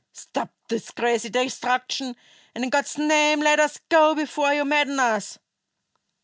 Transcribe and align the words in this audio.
Stop 0.13 0.49
this 0.67 0.89
crazy 0.89 1.29
destruction, 1.29 2.15
and 2.55 2.63
in 2.63 2.71
God's 2.71 2.97
name 2.97 3.39
let 3.39 3.59
us 3.59 3.79
go 3.89 4.15
before 4.15 4.51
you 4.51 4.65
madden 4.65 4.99
us." 4.99 5.37